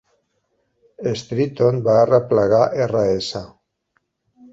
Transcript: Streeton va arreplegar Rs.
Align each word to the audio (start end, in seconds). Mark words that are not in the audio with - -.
Streeton 1.19 1.77
va 1.87 1.97
arreplegar 2.05 2.63
Rs. 2.87 3.29